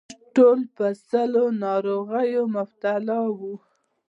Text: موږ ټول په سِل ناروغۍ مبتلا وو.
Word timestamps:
موږ 0.03 0.09
ټول 0.35 0.59
په 0.75 0.85
سِل 1.07 1.31
ناروغۍ 1.63 2.31
مبتلا 2.55 3.19
وو. 3.37 3.53